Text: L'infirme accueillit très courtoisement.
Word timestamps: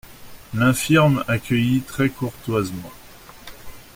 L'infirme 0.55 1.23
accueillit 1.27 1.81
très 1.81 2.09
courtoisement. 2.09 2.89